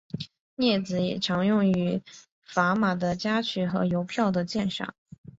[0.57, 2.01] 镊子也常用于
[2.51, 4.95] 砝码的夹取和邮票的鉴赏。